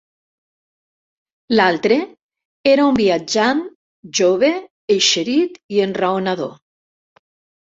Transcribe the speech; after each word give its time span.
L'altre, 1.59 1.97
era 2.71 2.87
un 2.93 2.97
viatjant, 3.01 3.61
jove, 4.21 4.51
eixerit 4.97 5.61
i 5.77 5.85
enraonador 5.89 6.57